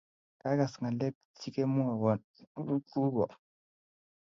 Kagaas 0.41 0.73
ngalek 0.81 1.15
chigemwowon 1.39 2.19
kugo 2.91 3.25